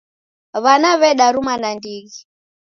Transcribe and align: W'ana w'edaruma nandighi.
W'ana 0.63 0.91
w'edaruma 0.99 1.53
nandighi. 1.63 2.13